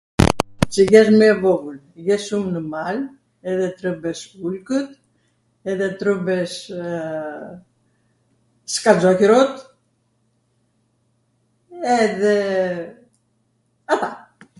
[0.75, 1.73] Cw jesh mw e vogwl,
[2.05, 2.97] jeshwm nw mal,
[3.51, 4.91] edhe trwmbesh ujkwt,
[5.73, 6.57] edhe trwmbesh
[8.77, 9.55] sknxohjirot,
[11.99, 12.37] edhe...
[13.97, 14.09] ata.